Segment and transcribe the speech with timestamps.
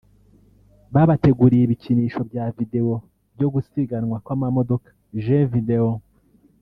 [0.93, 2.95] babateguriye ibikinisho bya videwo
[3.35, 4.89] byo gusiganwa kw’amamodoka
[5.23, 5.89] (Jeux Video)